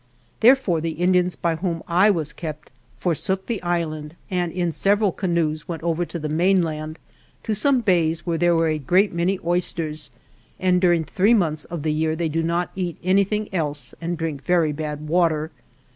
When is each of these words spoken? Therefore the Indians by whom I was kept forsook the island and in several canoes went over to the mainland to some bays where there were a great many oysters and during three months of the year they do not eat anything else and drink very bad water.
Therefore 0.39 0.81
the 0.81 0.93
Indians 0.97 1.35
by 1.35 1.57
whom 1.57 1.83
I 1.87 2.09
was 2.09 2.33
kept 2.33 2.71
forsook 2.97 3.45
the 3.45 3.61
island 3.61 4.15
and 4.31 4.51
in 4.51 4.71
several 4.71 5.11
canoes 5.11 5.67
went 5.67 5.83
over 5.83 6.05
to 6.05 6.17
the 6.17 6.27
mainland 6.27 6.97
to 7.43 7.53
some 7.53 7.81
bays 7.81 8.25
where 8.25 8.39
there 8.39 8.55
were 8.55 8.67
a 8.69 8.79
great 8.79 9.13
many 9.13 9.37
oysters 9.45 10.09
and 10.59 10.81
during 10.81 11.03
three 11.03 11.35
months 11.35 11.65
of 11.65 11.83
the 11.83 11.93
year 11.93 12.15
they 12.15 12.29
do 12.29 12.41
not 12.41 12.71
eat 12.75 12.97
anything 13.03 13.47
else 13.53 13.93
and 14.01 14.17
drink 14.17 14.41
very 14.43 14.71
bad 14.71 15.07
water. 15.07 15.51